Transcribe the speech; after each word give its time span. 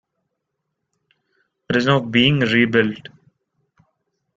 It 1.69 1.75
is 1.75 1.85
now 1.85 1.99
being 1.99 2.39
rebuilt. 2.39 3.09